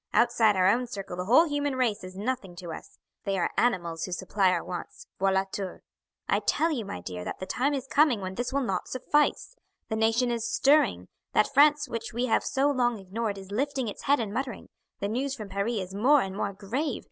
"Outside 0.15 0.55
our 0.55 0.67
own 0.67 0.87
circle 0.87 1.15
the 1.15 1.25
whole 1.25 1.45
human 1.47 1.75
race 1.75 2.03
is 2.03 2.17
nothing 2.17 2.55
to 2.55 2.73
us; 2.73 2.97
they 3.23 3.37
are 3.37 3.51
animals 3.55 4.03
who 4.05 4.11
supply 4.11 4.49
our 4.49 4.63
wants, 4.63 5.05
voila 5.19 5.43
tour. 5.51 5.83
I 6.27 6.39
tell 6.39 6.71
you, 6.71 6.85
my 6.85 7.01
dear, 7.01 7.23
that 7.23 7.37
the 7.37 7.45
time 7.45 7.75
is 7.75 7.85
coming 7.85 8.19
when 8.19 8.33
this 8.33 8.51
will 8.51 8.63
not 8.63 8.87
suffice. 8.87 9.55
The 9.89 9.95
nation 9.95 10.31
is 10.31 10.51
stirring; 10.51 11.07
that 11.33 11.53
France 11.53 11.87
which 11.87 12.13
we 12.13 12.25
have 12.25 12.43
so 12.43 12.71
long 12.71 12.97
ignored 12.97 13.37
is 13.37 13.51
lifting 13.51 13.87
its 13.87 14.01
head 14.05 14.19
and 14.19 14.33
muttering; 14.33 14.69
the 15.01 15.07
news 15.07 15.35
from 15.35 15.49
Paris 15.49 15.75
is 15.79 15.93
more 15.93 16.21
and 16.21 16.35
more 16.35 16.51
grave. 16.51 16.99